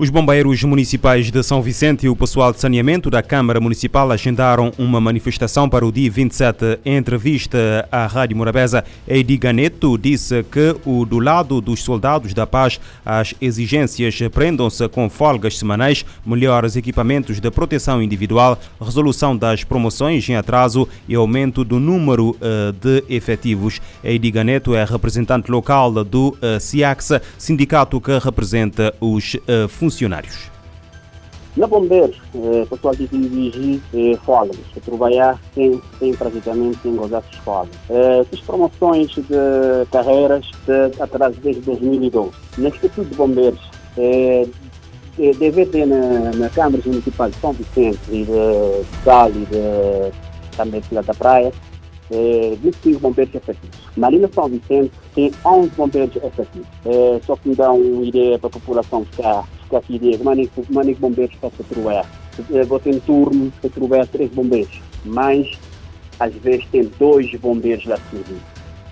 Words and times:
Os 0.00 0.08
bombeiros 0.08 0.64
municipais 0.64 1.30
de 1.30 1.42
São 1.42 1.60
Vicente 1.60 2.06
e 2.06 2.08
o 2.08 2.16
pessoal 2.16 2.54
de 2.54 2.58
saneamento 2.58 3.10
da 3.10 3.22
Câmara 3.22 3.60
Municipal 3.60 4.10
agendaram 4.10 4.72
uma 4.78 4.98
manifestação 4.98 5.68
para 5.68 5.84
o 5.84 5.92
dia 5.92 6.10
27. 6.10 6.80
Em 6.86 6.96
entrevista 6.96 7.86
à 7.92 8.06
Rádio 8.06 8.34
Morabeza, 8.34 8.82
Eidi 9.06 9.36
Ganeto 9.36 9.98
disse 9.98 10.42
que 10.44 10.74
o 10.86 11.04
do 11.04 11.18
lado 11.18 11.60
dos 11.60 11.82
soldados 11.82 12.32
da 12.32 12.46
paz 12.46 12.80
as 13.04 13.34
exigências 13.42 14.18
prendam-se 14.32 14.88
com 14.88 15.10
folgas 15.10 15.58
semanais, 15.58 16.02
melhores 16.24 16.76
equipamentos 16.76 17.38
de 17.38 17.50
proteção 17.50 18.02
individual, 18.02 18.58
resolução 18.80 19.36
das 19.36 19.64
promoções 19.64 20.26
em 20.30 20.34
atraso 20.34 20.88
e 21.06 21.14
aumento 21.14 21.62
do 21.62 21.78
número 21.78 22.30
uh, 22.30 22.72
de 22.72 23.04
efetivos. 23.06 23.82
Eidi 24.02 24.30
Ganeto 24.30 24.74
é 24.74 24.82
representante 24.82 25.50
local 25.50 26.02
do 26.02 26.28
uh, 26.28 26.58
SIAX, 26.58 27.10
sindicato 27.36 28.00
que 28.00 28.18
representa 28.18 28.94
os 28.98 29.36
funcionários 29.68 29.89
funcionários. 29.90 30.50
Na 31.56 31.66
Bombeiros, 31.66 32.16
eh, 32.34 32.64
pessoal 32.70 32.94
que 32.94 33.04
exige 33.04 33.82
eh, 33.92 34.16
folgas, 34.24 34.56
que 34.72 34.80
trabalhar 34.80 35.38
sem, 35.52 35.82
sem 35.98 36.14
praticamente 36.14 36.88
gozar 36.88 37.22
de 37.22 37.40
folgas. 37.40 37.74
Eh, 37.90 38.24
fiz 38.30 38.40
promoções 38.40 39.10
de 39.10 39.86
carreiras 39.90 40.48
de, 40.64 41.02
atrás 41.02 41.36
desde 41.38 41.62
2012. 41.62 42.30
No 42.56 42.68
Instituto 42.68 43.08
de 43.10 43.16
Bombeiros, 43.16 43.60
eh, 43.98 44.46
deve 45.38 45.66
ter 45.66 45.86
na, 45.86 46.30
na 46.34 46.48
Câmara 46.50 46.82
Municipal 46.86 47.28
de 47.28 47.36
São 47.38 47.52
Vicente 47.52 47.98
e 48.10 48.24
de 48.24 49.02
Sal 49.04 49.28
e 49.30 49.44
de, 49.46 50.56
também 50.56 50.80
de 50.80 50.94
da 50.94 51.14
Praia, 51.14 51.52
eh, 52.12 52.56
25 52.62 53.00
bombeiros 53.00 53.34
efetivos. 53.34 53.78
Na 53.96 54.08
linha 54.08 54.30
São 54.32 54.48
Vicente 54.48 54.92
tem 55.14 55.32
11 55.44 55.70
bombeiros 55.76 56.16
efetivos. 56.16 56.68
Eh, 56.86 57.20
só 57.26 57.36
que 57.36 57.48
me 57.48 57.54
dá 57.54 57.72
uma 57.72 58.04
ideia 58.04 58.38
para 58.38 58.48
a 58.48 58.52
população 58.52 59.04
ficar 59.04 59.44
qualquer 59.70 59.94
ideia, 59.94 60.18
maneiro 60.22 61.00
bombeiros 61.00 61.34
possa 61.36 61.62
trabalhar. 61.64 62.06
Vou 62.66 62.80
ter 62.80 62.94
um 62.94 63.00
turno 63.00 63.52
para 63.60 63.70
trabalhar 63.70 64.06
três 64.08 64.30
bombeiros, 64.30 64.80
mas 65.04 65.48
às 66.18 66.34
vezes 66.34 66.66
tem 66.70 66.90
dois 66.98 67.30
bombeiros 67.36 67.86
lá 67.86 67.96
servindo. 68.10 68.42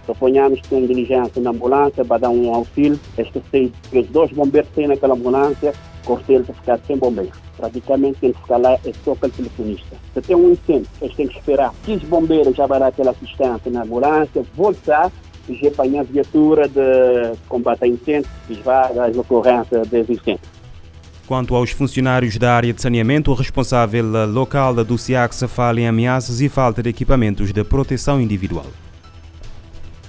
Suponhamos 0.07 0.61
que 0.63 0.69
tem 0.69 0.87
diligência 0.87 1.43
na 1.43 1.51
ambulância 1.51 2.03
para 2.03 2.19
dar 2.19 2.31
um 2.31 2.55
auxílio, 2.55 2.99
este 3.19 3.43
sei 3.51 3.71
que 3.91 3.99
os 3.99 4.07
dois 4.09 4.31
bombeiros 4.33 4.71
têm 4.75 4.87
naquela 4.87 5.13
ambulância, 5.15 5.75
cortei 6.05 6.41
para 6.41 6.55
ficar 6.55 6.81
sem 6.87 6.97
bombeiro. 6.97 7.33
Praticamente 7.59 8.21
tem 8.21 8.33
que 8.33 8.41
ficar 8.41 8.57
lá 8.57 8.73
é 8.73 8.93
só 9.05 9.13
aquele 9.13 9.33
telefonista. 9.33 9.97
Se 10.15 10.23
tem 10.23 10.35
um 10.35 10.53
incêndio, 10.53 10.89
eles 11.03 11.15
têm 11.15 11.29
que 11.29 11.39
esperar 11.39 11.75
15 11.85 12.07
bombeiros 12.07 12.57
já 12.57 12.67
vai 12.67 12.81
aquela 12.83 13.11
assistência 13.11 13.71
na 13.71 13.83
ambulância, 13.83 14.43
voltar 14.55 15.13
e 15.47 15.67
apanhar 15.67 16.01
a 16.01 16.05
viatura 16.05 16.69
de 16.69 17.37
combate 17.49 17.85
a 17.85 17.89
incêndio 17.89 18.31
e 18.49 18.55
vai 18.55 18.99
às 18.99 19.17
ocorrências 19.17 19.89
dos 19.89 20.09
incêndios. 20.09 20.58
Quanto 21.29 21.55
aos 21.55 21.73
funcionários 21.73 22.39
da 22.39 22.55
área 22.55 22.73
de 22.73 22.81
saneamento, 22.81 23.31
o 23.31 23.35
responsável 23.35 24.03
local 24.33 24.83
do 24.83 24.97
SIAC 24.97 25.35
fala 25.47 25.79
em 25.79 25.87
ameaças 25.87 26.41
e 26.41 26.49
falta 26.49 26.83
de 26.83 26.89
equipamentos 26.89 27.53
de 27.53 27.63
proteção 27.63 28.19
individual. 28.19 28.65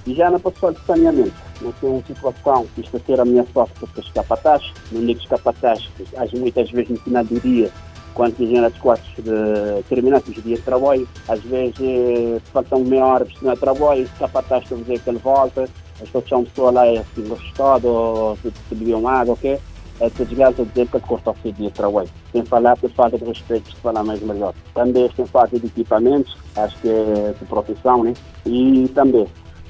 Já 0.06 0.30
na 0.30 0.40
pessoa 0.40 0.72
de 0.72 0.80
saneamento, 0.86 1.34
nós 1.60 1.74
temos 1.78 1.96
uma 1.96 2.06
situação 2.06 2.66
que 2.74 2.80
está 2.80 2.96
a 2.96 3.00
ser 3.02 3.20
ameaçada 3.20 3.68
por 3.78 4.12
capataz, 4.14 4.72
no 4.90 5.00
único 5.00 5.28
capataz, 5.28 5.90
às 6.16 6.32
muitas 6.32 6.70
vezes 6.70 6.88
no 6.88 6.96
final 6.96 7.22
do 7.22 7.38
dia, 7.38 7.70
quando 8.14 8.38
dizem 8.38 8.64
as 8.64 8.78
quatro 8.78 9.22
de 9.22 9.82
terminar 9.90 10.22
os 10.26 10.42
dias 10.42 10.58
de 10.58 10.64
trabalho, 10.64 11.06
às 11.28 11.40
vezes 11.42 11.74
eh, 11.82 12.40
faltam 12.50 12.82
meia 12.82 13.04
hora 13.04 13.26
para 13.26 13.34
terminar 13.34 13.52
o 13.52 13.58
trabalho, 13.58 14.04
o 14.06 14.18
capataz 14.18 14.62
está 14.62 14.74
a 14.74 14.98
que 14.98 15.10
ele 15.10 15.18
volta, 15.18 15.68
as 16.00 16.08
pessoas 16.08 16.48
estão 16.48 16.70
lá 16.70 16.84
assim, 16.84 17.28
gostado, 17.28 18.38
bebiam 18.70 19.06
água, 19.06 19.34
ok? 19.34 19.60
Esses 20.00 20.28
gajos 20.32 20.66
dizer 20.68 20.88
que 20.88 21.00
cortam 21.00 21.34
o 21.44 21.52
dia 21.52 21.68
de 21.68 21.74
trabalho. 21.74 22.08
Sem 22.32 22.44
falar 22.44 22.76
por 22.76 22.90
falta 22.90 23.18
de 23.18 23.24
respeito, 23.24 23.70
se 23.70 23.76
falar 23.76 24.02
mais 24.02 24.20
melhor. 24.20 24.54
Também 24.74 25.08
tem 25.10 25.26
falta 25.26 25.58
de 25.58 25.66
equipamentos, 25.66 26.36
acho 26.56 26.76
que 26.78 26.88
é 26.88 27.34
de 27.38 27.44
proteção, 27.46 28.04
né? 28.04 28.14
E 28.46 28.88
também 28.94 29.26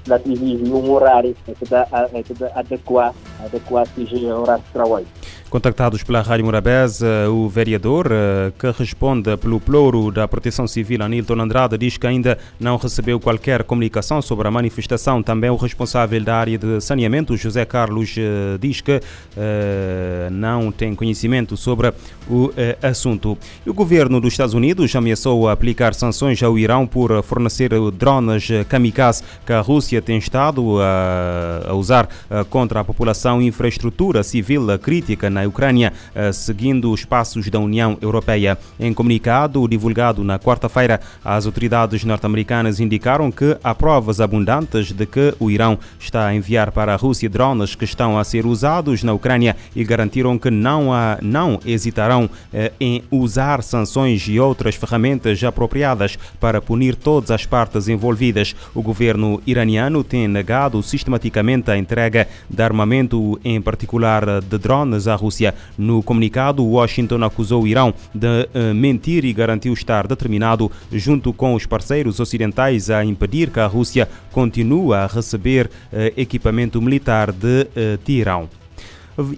relativismo 0.06 0.80
num 0.80 0.90
horário 0.92 1.36
é 1.46 1.52
que 1.52 1.64
dá, 1.66 1.86
é 2.12 2.22
que 2.22 2.34
dá 2.34 2.50
adequar, 2.54 3.14
adequar 3.44 3.86
o 3.96 4.40
horário 4.40 4.64
de 4.64 4.72
trabalho. 4.72 5.06
Contactados 5.50 6.04
pela 6.04 6.22
Rádio 6.22 6.44
Morabeza, 6.44 7.28
o 7.28 7.48
vereador 7.48 8.06
eh, 8.12 8.52
que 8.56 8.70
responde 8.70 9.36
pelo 9.36 9.58
ploro 9.58 10.12
da 10.12 10.28
Proteção 10.28 10.68
Civil, 10.68 11.02
Anilton 11.02 11.40
Andrade, 11.40 11.76
diz 11.76 11.96
que 11.96 12.06
ainda 12.06 12.38
não 12.60 12.76
recebeu 12.76 13.18
qualquer 13.18 13.64
comunicação 13.64 14.22
sobre 14.22 14.46
a 14.46 14.50
manifestação. 14.52 15.20
Também 15.20 15.50
o 15.50 15.56
responsável 15.56 16.22
da 16.22 16.36
área 16.36 16.56
de 16.56 16.80
saneamento, 16.80 17.36
José 17.36 17.64
Carlos, 17.64 18.14
eh, 18.16 18.58
diz 18.60 18.80
que 18.80 19.00
eh, 19.36 20.28
não 20.30 20.70
tem 20.70 20.94
conhecimento 20.94 21.56
sobre 21.56 21.92
o 22.28 22.52
assunto. 22.80 23.36
o 23.66 23.74
governo 23.74 24.20
dos 24.20 24.34
Estados 24.34 24.54
Unidos 24.54 24.94
ameaçou 24.94 25.48
aplicar 25.48 25.94
sanções 25.94 26.40
ao 26.44 26.56
Irão 26.56 26.86
por 26.86 27.24
fornecer 27.24 27.72
drones 27.90 28.48
kamikaze 28.68 29.24
que 29.44 29.52
a 29.52 29.60
Rússia 29.60 30.00
tem 30.00 30.16
estado 30.16 30.78
a, 30.80 31.74
usar 31.74 32.08
contra 32.48 32.78
a 32.78 32.84
população 32.84 33.42
e 33.42 33.48
infraestrutura 33.48 34.22
civil 34.22 34.78
crítica 34.78 35.28
na 35.28 35.39
na 35.40 35.48
Ucrânia, 35.48 35.92
eh, 36.14 36.32
seguindo 36.32 36.92
os 36.92 37.04
passos 37.04 37.48
da 37.48 37.58
União 37.58 37.96
Europeia. 38.00 38.58
Em 38.78 38.92
comunicado 38.92 39.66
divulgado 39.66 40.22
na 40.22 40.38
quarta-feira, 40.38 41.00
as 41.24 41.46
autoridades 41.46 42.04
norte-americanas 42.04 42.80
indicaram 42.80 43.30
que 43.30 43.56
há 43.62 43.74
provas 43.74 44.20
abundantes 44.20 44.92
de 44.92 45.06
que 45.06 45.34
o 45.38 45.50
Irão 45.50 45.78
está 45.98 46.26
a 46.26 46.34
enviar 46.34 46.70
para 46.70 46.92
a 46.92 46.96
Rússia 46.96 47.28
drones 47.28 47.74
que 47.74 47.84
estão 47.84 48.18
a 48.18 48.24
ser 48.24 48.44
usados 48.44 49.02
na 49.02 49.12
Ucrânia 49.12 49.56
e 49.74 49.82
garantiram 49.84 50.38
que 50.38 50.50
não, 50.50 50.92
há, 50.92 51.18
não 51.22 51.58
hesitarão 51.64 52.28
eh, 52.52 52.72
em 52.78 53.02
usar 53.10 53.62
sanções 53.62 54.26
e 54.28 54.38
outras 54.38 54.74
ferramentas 54.74 55.42
apropriadas 55.42 56.18
para 56.38 56.60
punir 56.60 56.94
todas 56.96 57.30
as 57.30 57.46
partes 57.46 57.88
envolvidas. 57.88 58.54
O 58.74 58.82
governo 58.82 59.40
iraniano 59.46 60.04
tem 60.04 60.28
negado 60.28 60.82
sistematicamente 60.82 61.70
a 61.70 61.78
entrega 61.78 62.28
de 62.48 62.62
armamento, 62.62 63.40
em 63.44 63.60
particular 63.60 64.40
de 64.40 64.58
drones, 64.58 65.06
à 65.06 65.14
Rússia 65.14 65.29
Rússia. 65.30 65.54
No 65.78 66.02
comunicado, 66.02 66.64
Washington 66.64 67.22
acusou 67.22 67.62
o 67.62 67.68
Irão 67.68 67.94
de 68.12 68.26
uh, 68.26 68.74
mentir 68.74 69.24
e 69.24 69.32
garantiu 69.32 69.72
estar 69.72 70.08
determinado, 70.08 70.70
junto 70.92 71.32
com 71.32 71.54
os 71.54 71.64
parceiros 71.66 72.18
ocidentais, 72.18 72.90
a 72.90 73.04
impedir 73.04 73.50
que 73.50 73.60
a 73.60 73.66
Rússia 73.66 74.08
continue 74.32 74.92
a 74.92 75.06
receber 75.06 75.66
uh, 75.66 75.70
equipamento 76.16 76.82
militar 76.82 77.30
de 77.30 77.62
uh, 77.62 77.98
Teherão 78.04 78.48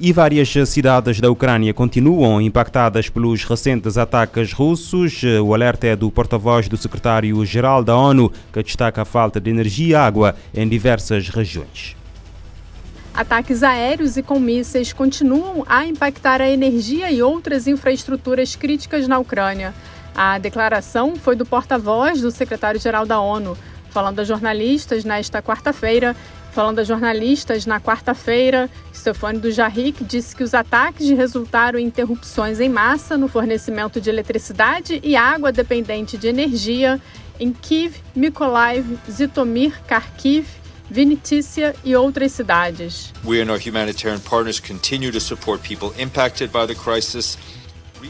e 0.00 0.12
várias 0.12 0.52
cidades 0.68 1.18
da 1.18 1.28
Ucrânia 1.28 1.74
continuam 1.74 2.40
impactadas 2.40 3.08
pelos 3.08 3.42
recentes 3.42 3.98
ataques 3.98 4.52
russos. 4.52 5.22
O 5.44 5.52
alerta 5.52 5.88
é 5.88 5.96
do 5.96 6.08
porta-voz 6.08 6.68
do 6.68 6.76
secretário-geral 6.76 7.82
da 7.82 7.96
ONU, 7.96 8.30
que 8.52 8.62
destaca 8.62 9.02
a 9.02 9.04
falta 9.04 9.40
de 9.40 9.50
energia 9.50 9.88
e 9.88 9.94
água 9.96 10.36
em 10.54 10.68
diversas 10.68 11.28
regiões. 11.30 11.96
Ataques 13.14 13.62
aéreos 13.62 14.16
e 14.16 14.22
com 14.22 14.40
mísseis 14.40 14.92
continuam 14.92 15.64
a 15.68 15.84
impactar 15.84 16.40
a 16.40 16.48
energia 16.48 17.10
e 17.10 17.22
outras 17.22 17.66
infraestruturas 17.66 18.56
críticas 18.56 19.06
na 19.06 19.18
Ucrânia. 19.18 19.74
A 20.14 20.38
declaração 20.38 21.14
foi 21.16 21.36
do 21.36 21.44
porta-voz 21.44 22.22
do 22.22 22.30
secretário-geral 22.30 23.04
da 23.04 23.20
ONU, 23.20 23.56
falando 23.90 24.20
a 24.20 24.24
jornalistas 24.24 25.04
nesta 25.04 25.42
quarta-feira. 25.42 26.16
Falando 26.52 26.80
a 26.80 26.84
jornalistas 26.84 27.64
na 27.64 27.80
quarta-feira, 27.80 28.68
Stefano 28.94 29.40
Dujarric 29.40 30.04
disse 30.04 30.36
que 30.36 30.44
os 30.44 30.52
ataques 30.52 31.08
resultaram 31.08 31.78
em 31.78 31.86
interrupções 31.86 32.60
em 32.60 32.68
massa 32.68 33.16
no 33.16 33.26
fornecimento 33.26 34.00
de 34.00 34.10
eletricidade 34.10 35.00
e 35.02 35.16
água 35.16 35.50
dependente 35.50 36.18
de 36.18 36.28
energia 36.28 37.00
em 37.40 37.52
Kiev, 37.52 37.96
Mykolaiv, 38.14 38.98
Zitomir, 39.10 39.80
Kharkiv 39.86 40.61
Vinitícia 40.92 41.74
e 41.82 41.96
outras 41.96 42.32
cidades. 42.32 43.14
We 43.24 43.40
and 43.40 43.50
our 43.50 43.58
humanitarian 43.58 44.20
partners 44.20 44.60
continue 44.60 45.10
to 45.10 45.20
support 45.20 45.66
people 45.66 45.90
impacted 45.98 46.50
by 46.52 46.66
the 46.66 46.74
crisis. 46.74 47.38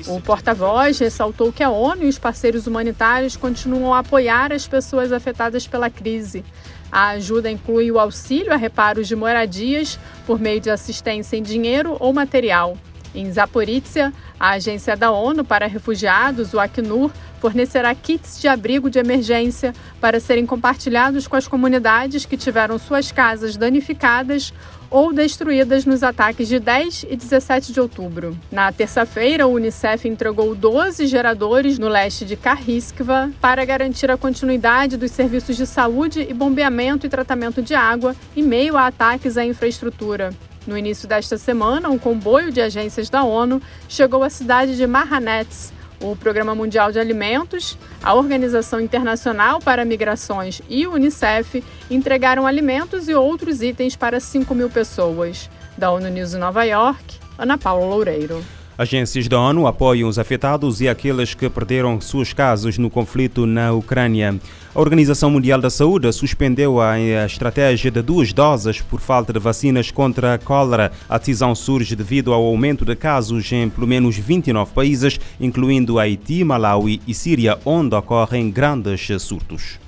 O 0.08 0.20
porta-voz 0.20 0.99
ressaltou 0.99 1.52
que 1.52 1.62
a 1.62 1.70
ONU 1.70 2.02
e 2.02 2.08
os 2.08 2.19
parceiros 2.19 2.67
humanitários 2.67 3.37
continuam 3.37 3.94
a 3.94 4.00
apoiar 4.00 4.52
as 4.52 4.67
pessoas 4.67 5.12
afetadas 5.12 5.64
pela 5.64 5.88
crise. 5.88 6.44
A 6.90 7.11
ajuda 7.11 7.49
inclui 7.49 7.88
o 7.93 8.00
auxílio 8.00 8.52
a 8.52 8.56
reparos 8.56 9.06
de 9.06 9.14
moradias 9.14 9.96
por 10.26 10.40
meio 10.40 10.61
de 10.61 10.69
assistência 10.69 11.37
em 11.37 11.43
dinheiro 11.43 11.96
ou 12.00 12.12
material. 12.12 12.76
Em 13.14 13.31
Zaporizhia, 13.31 14.12
a 14.40 14.55
Agência 14.55 14.96
da 14.96 15.12
ONU 15.12 15.44
para 15.44 15.69
Refugiados, 15.69 16.52
o 16.52 16.58
Acnur, 16.58 17.12
fornecerá 17.42 17.92
kits 17.92 18.40
de 18.40 18.46
abrigo 18.46 18.88
de 18.88 19.00
emergência 19.00 19.74
para 20.00 20.20
serem 20.20 20.46
compartilhados 20.46 21.26
com 21.26 21.34
as 21.34 21.48
comunidades 21.48 22.24
que 22.24 22.36
tiveram 22.36 22.78
suas 22.78 23.10
casas 23.10 23.56
danificadas 23.56 24.54
ou 24.88 25.12
destruídas 25.12 25.84
nos 25.84 26.04
ataques 26.04 26.46
de 26.46 26.60
10 26.60 27.06
e 27.10 27.16
17 27.16 27.72
de 27.72 27.80
outubro. 27.80 28.38
Na 28.48 28.70
terça-feira, 28.70 29.44
o 29.44 29.54
Unicef 29.54 30.06
entregou 30.06 30.54
12 30.54 31.04
geradores 31.08 31.80
no 31.80 31.88
leste 31.88 32.24
de 32.24 32.36
Kharkiv 32.36 32.92
para 33.40 33.64
garantir 33.64 34.08
a 34.08 34.16
continuidade 34.16 34.96
dos 34.96 35.10
serviços 35.10 35.56
de 35.56 35.66
saúde 35.66 36.24
e 36.30 36.32
bombeamento 36.32 37.06
e 37.06 37.10
tratamento 37.10 37.60
de 37.60 37.74
água 37.74 38.14
em 38.36 38.42
meio 38.44 38.76
a 38.76 38.86
ataques 38.86 39.36
à 39.36 39.44
infraestrutura. 39.44 40.30
No 40.64 40.78
início 40.78 41.08
desta 41.08 41.36
semana, 41.36 41.90
um 41.90 41.98
comboio 41.98 42.52
de 42.52 42.60
agências 42.60 43.10
da 43.10 43.24
ONU 43.24 43.60
chegou 43.88 44.22
à 44.22 44.30
cidade 44.30 44.76
de 44.76 44.86
Mahanets. 44.86 45.72
O 46.02 46.16
Programa 46.16 46.52
Mundial 46.52 46.90
de 46.90 46.99
Alimentos, 46.99 47.78
a 48.02 48.12
Organização 48.12 48.81
Internacional 48.81 49.60
para 49.60 49.84
Migrações 49.84 50.60
e 50.69 50.84
o 50.84 50.94
Unicef 50.94 51.62
entregaram 51.88 52.44
alimentos 52.44 53.08
e 53.08 53.14
outros 53.14 53.62
itens 53.62 53.94
para 53.94 54.19
5 54.19 54.52
mil 54.52 54.69
pessoas. 54.69 55.49
Da 55.78 55.93
ONU 55.93 56.08
News 56.08 56.34
em 56.34 56.38
Nova 56.38 56.64
York, 56.64 57.20
Ana 57.38 57.56
Paula 57.56 57.87
Loureiro. 57.87 58.44
Agências 58.76 59.28
da 59.28 59.38
ONU 59.38 59.66
apoiam 59.66 60.08
os 60.08 60.19
afetados 60.19 60.80
e 60.80 60.88
aqueles 60.88 61.34
que 61.34 61.48
perderam 61.50 62.00
suas 62.00 62.32
casas 62.32 62.78
no 62.78 62.88
conflito 62.88 63.44
na 63.44 63.70
Ucrânia. 63.72 64.40
A 64.74 64.80
Organização 64.80 65.30
Mundial 65.30 65.60
da 65.60 65.69
Saúde 65.69 66.10
suspendeu 66.10 66.80
a 66.80 66.98
estratégia 67.26 67.90
de 67.90 68.00
duas 68.00 68.32
doses 68.32 68.80
por 68.80 68.98
falta 68.98 69.30
de 69.30 69.38
vacinas 69.38 69.90
contra 69.90 70.32
a 70.32 70.38
cólera. 70.38 70.90
A 71.06 71.19
decisão 71.19 71.54
surge 71.54 71.94
devido 71.94 72.32
ao 72.32 72.42
aumento 72.42 72.82
de 72.82 72.96
casos 72.96 73.52
em 73.52 73.69
pelo 73.69 73.86
menos 73.86 74.16
29 74.16 74.72
países, 74.72 75.20
incluindo 75.38 75.98
Haiti, 75.98 76.42
Malawi 76.42 77.02
e 77.06 77.12
Síria, 77.12 77.58
onde 77.66 77.94
ocorrem 77.94 78.50
grandes 78.50 79.06
surtos. 79.22 79.78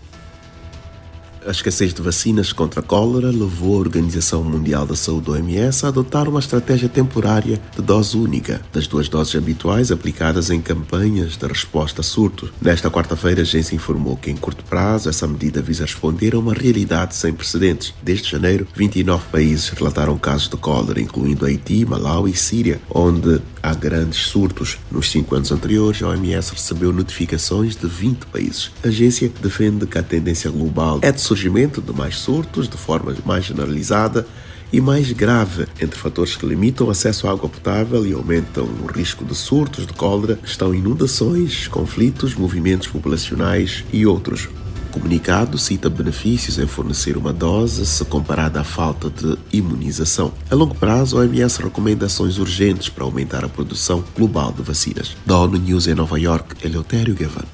A 1.47 1.51
escassez 1.51 1.93
de 1.93 2.01
vacinas 2.01 2.55
contra 2.55 2.81
a 2.81 2.83
cólera 2.83 3.31
levou 3.31 3.77
a 3.77 3.81
Organização 3.81 4.43
Mundial 4.43 4.87
da 4.87 4.97
Saúde, 4.97 5.31
OMS, 5.31 5.85
a 5.85 5.89
adotar 5.89 6.27
uma 6.27 6.41
estratégia 6.41 6.89
temporária 6.89 7.61
de 7.77 7.83
dose 7.83 8.17
única, 8.17 8.63
das 8.73 8.87
duas 8.87 9.11
doses 9.11 9.37
habituais 9.37 9.93
aplicadas 9.93 10.49
em 10.49 10.59
campanhas 10.59 11.37
de 11.37 11.47
resposta 11.47 12.01
a 12.01 12.05
surtos. 12.05 12.51
Nesta 12.63 12.91
quarta-feira, 12.91 13.43
a 13.43 13.43
agência 13.43 13.75
informou 13.75 14.17
que, 14.17 14.31
em 14.31 14.37
curto 14.37 14.65
prazo, 14.65 15.11
essa 15.11 15.27
medida 15.27 15.61
visa 15.61 15.85
responder 15.85 16.35
a 16.35 16.39
uma 16.39 16.55
realidade 16.55 17.15
sem 17.15 17.35
precedentes. 17.35 17.93
Desde 18.03 18.31
janeiro, 18.31 18.67
29 18.75 19.25
países 19.31 19.69
relataram 19.69 20.17
casos 20.17 20.49
de 20.49 20.57
cólera, 20.57 20.99
incluindo 20.99 21.45
Haiti, 21.45 21.85
Malawi 21.85 22.31
e 22.31 22.37
Síria, 22.37 22.81
onde 22.89 23.43
há 23.63 23.75
grandes 23.75 24.27
surtos. 24.29 24.79
Nos 24.91 25.11
cinco 25.11 25.35
anos 25.35 25.53
anteriores, 25.53 26.03
a 26.03 26.09
OMS 26.09 26.53
recebeu 26.53 26.91
notificações 26.91 27.77
de 27.77 27.87
20 27.87 28.27
países. 28.27 28.71
A 28.83 28.89
agência 28.89 29.31
defende 29.43 29.87
que 29.87 29.99
a 29.99 30.03
tendência 30.03 30.51
global 30.51 31.01
é 31.03 31.13
de 31.13 31.21
surgimento 31.35 31.83
de 31.83 31.93
mais 31.93 32.17
surtos 32.17 32.69
de 32.69 32.77
forma 32.77 33.13
mais 33.27 33.45
generalizada 33.45 34.25
e 34.73 34.81
mais 34.81 35.11
grave. 35.11 35.67
Entre 35.81 35.99
fatores 35.99 36.37
que 36.37 36.47
limitam 36.47 36.87
o 36.87 36.91
acesso 36.91 37.27
à 37.27 37.33
água 37.33 37.49
potável 37.49 38.07
e 38.07 38.13
aumentam 38.13 38.65
o 38.65 38.87
risco 38.87 39.25
de 39.25 39.35
surtos 39.35 39.85
de 39.85 39.93
cólera 39.93 40.39
estão 40.45 40.73
inundações, 40.73 41.67
conflitos, 41.67 42.37
movimentos 42.37 42.87
populacionais 42.87 43.85
e 43.93 44.07
outros. 44.07 44.49
O 44.89 44.93
comunicado 44.93 45.59
cita 45.59 45.91
benefícios 45.91 46.57
em 46.57 46.69
fornecer 46.69 47.17
uma 47.17 47.33
dose 47.33 47.85
se 47.85 48.05
comparada 48.05 48.61
à 48.61 48.65
falta 48.65 49.11
de 49.11 49.37
imunização. 49.53 50.33
A 50.49 50.55
longo 50.55 50.77
prazo, 50.77 51.17
a 51.17 51.23
OMS 51.23 51.61
recomenda 51.61 52.07
ações 52.07 52.39
urgentes 52.39 52.89
para 52.89 53.03
aumentar 53.03 53.45
a 53.45 53.49
produção 53.49 54.05
global 54.17 54.53
de 54.53 54.63
vacinas. 54.63 55.17
Da 55.27 55.37
ONU 55.37 55.59
News 55.59 55.89
em 55.89 55.95
Nova 55.95 56.17
York, 56.17 56.65
Eleutério 56.65 57.13
Gavan. 57.13 57.45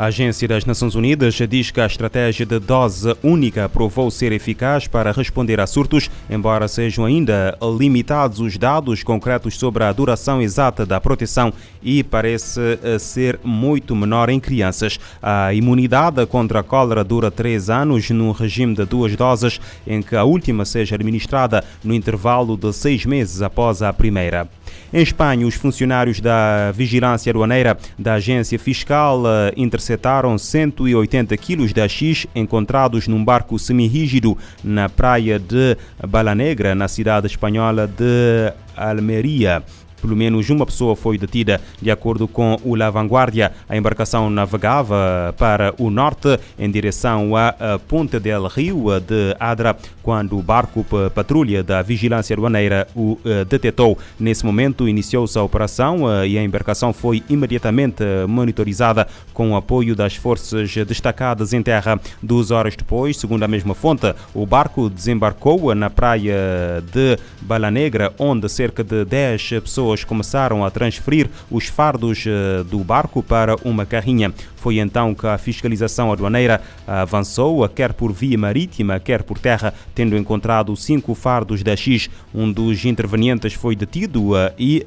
A 0.00 0.06
Agência 0.06 0.48
das 0.48 0.64
Nações 0.64 0.94
Unidas 0.94 1.34
diz 1.46 1.70
que 1.70 1.78
a 1.78 1.84
estratégia 1.84 2.46
de 2.46 2.58
dose 2.58 3.14
única 3.22 3.68
provou 3.68 4.10
ser 4.10 4.32
eficaz 4.32 4.88
para 4.88 5.12
responder 5.12 5.60
a 5.60 5.66
surtos, 5.66 6.10
embora 6.30 6.66
sejam 6.68 7.04
ainda 7.04 7.54
limitados 7.78 8.40
os 8.40 8.56
dados 8.56 9.02
concretos 9.02 9.58
sobre 9.58 9.84
a 9.84 9.92
duração 9.92 10.40
exata 10.40 10.86
da 10.86 10.98
proteção 10.98 11.52
e 11.82 12.02
parece 12.02 12.78
eh, 12.82 12.98
ser 12.98 13.38
muito 13.44 13.94
menor 13.94 14.30
em 14.30 14.40
crianças. 14.40 14.98
A 15.22 15.52
imunidade 15.52 16.24
contra 16.24 16.60
a 16.60 16.62
cólera 16.62 17.04
dura 17.04 17.30
três 17.30 17.68
anos 17.68 18.08
no 18.08 18.32
regime 18.32 18.74
de 18.74 18.86
duas 18.86 19.14
doses, 19.14 19.60
em 19.86 20.00
que 20.00 20.16
a 20.16 20.24
última 20.24 20.64
seja 20.64 20.94
administrada 20.94 21.62
no 21.84 21.92
intervalo 21.92 22.56
de 22.56 22.72
seis 22.72 23.04
meses 23.04 23.42
após 23.42 23.82
a 23.82 23.92
primeira. 23.92 24.48
Em 24.92 25.02
Espanha, 25.02 25.46
os 25.46 25.54
funcionários 25.54 26.20
da 26.20 26.72
Vigilância 26.72 27.30
Aduaneira 27.30 27.78
da 27.96 28.14
Agência 28.14 28.58
Fiscal 28.58 29.22
eh, 29.24 29.52
interceptaram 29.56 30.36
180 30.36 31.36
quilos 31.36 31.72
de 31.72 31.80
haxixe 31.80 32.28
encontrados 32.34 33.06
num 33.06 33.24
barco 33.24 33.56
semirrígido 33.56 34.36
na 34.64 34.88
praia 34.88 35.38
de 35.38 35.76
Balanegra, 36.08 36.74
na 36.74 36.88
cidade 36.88 37.28
espanhola 37.28 37.86
de 37.86 38.52
Almeria. 38.76 39.62
Pelo 40.00 40.16
menos 40.16 40.48
uma 40.50 40.66
pessoa 40.66 40.96
foi 40.96 41.18
detida. 41.18 41.60
De 41.80 41.90
acordo 41.90 42.26
com 42.26 42.58
o 42.64 42.74
La 42.74 42.90
Vanguardia, 42.90 43.52
a 43.68 43.76
embarcação 43.76 44.30
navegava 44.30 45.34
para 45.38 45.74
o 45.78 45.90
norte 45.90 46.38
em 46.58 46.70
direção 46.70 47.36
a 47.36 47.78
Ponte 47.88 48.18
del 48.18 48.46
Rio 48.46 49.00
de 49.00 49.34
Adra 49.38 49.76
quando 50.02 50.38
o 50.38 50.42
barco 50.42 50.84
patrulha 51.14 51.62
da 51.62 51.82
Vigilância 51.82 52.34
Aduaneira 52.34 52.86
o 52.94 53.18
eh, 53.24 53.44
detetou. 53.44 53.98
Nesse 54.18 54.44
momento 54.44 54.88
iniciou-se 54.88 55.38
a 55.38 55.42
operação 55.42 56.10
eh, 56.10 56.28
e 56.28 56.38
a 56.38 56.42
embarcação 56.42 56.92
foi 56.92 57.22
imediatamente 57.28 58.04
monitorizada 58.28 59.06
com 59.34 59.52
o 59.52 59.56
apoio 59.56 59.96
das 59.96 60.16
forças 60.16 60.72
destacadas 60.86 61.52
em 61.52 61.62
terra. 61.62 62.00
Duas 62.22 62.50
horas 62.50 62.76
depois, 62.76 63.16
segundo 63.16 63.42
a 63.42 63.48
mesma 63.48 63.74
fonte, 63.74 64.14
o 64.34 64.46
barco 64.46 64.88
desembarcou 64.88 65.74
na 65.74 65.90
praia 65.90 66.82
de 66.92 67.18
Balanegra, 67.40 68.12
onde 68.18 68.48
cerca 68.48 68.84
de 68.84 69.04
10 69.04 69.60
pessoas 69.62 69.89
pessoas 69.90 70.04
começaram 70.04 70.64
a 70.64 70.70
transferir 70.70 71.28
os 71.50 71.66
fardos 71.66 72.24
eh, 72.26 72.62
do 72.64 72.78
barco 72.80 73.22
para 73.22 73.56
uma 73.64 73.84
carrinha. 73.84 74.32
Foi 74.56 74.78
então 74.78 75.14
que 75.14 75.26
a 75.26 75.38
fiscalização 75.38 76.12
aduaneira 76.12 76.60
avançou, 76.86 77.66
quer 77.68 77.92
por 77.92 78.12
via 78.12 78.36
marítima, 78.36 79.00
quer 79.00 79.22
por 79.22 79.38
terra, 79.38 79.72
tendo 79.94 80.16
encontrado 80.16 80.76
cinco 80.76 81.14
fardos 81.14 81.62
da 81.62 81.74
X. 81.74 82.10
Um 82.34 82.52
dos 82.52 82.84
intervenientes 82.84 83.54
foi 83.54 83.74
detido 83.74 84.36
eh, 84.36 84.52
e, 84.58 84.86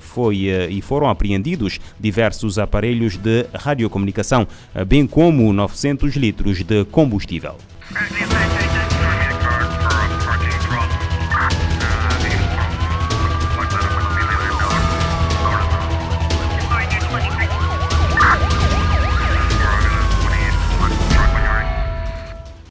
foi, 0.00 0.46
e 0.70 0.80
foram 0.82 1.08
apreendidos 1.08 1.80
diversos 1.98 2.58
aparelhos 2.58 3.16
de 3.16 3.46
radiocomunicação, 3.54 4.46
bem 4.86 5.06
como 5.06 5.52
900 5.52 6.14
litros 6.16 6.62
de 6.62 6.84
combustível. 6.86 7.56